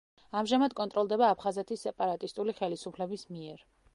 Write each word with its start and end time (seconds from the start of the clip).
ამჟამად 0.39 0.73
კონტროლდება 0.79 1.27
აფხაზეთის 1.33 1.85
სეპარატისტული 1.87 2.57
ხელისუფლების 2.63 3.29
მიერ. 3.37 3.65